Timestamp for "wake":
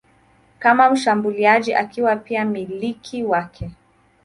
3.23-3.71